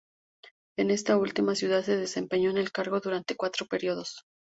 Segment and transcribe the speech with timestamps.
[0.79, 4.23] En esta última ciudad se desempeñó en el cargo durante cuatro períodos.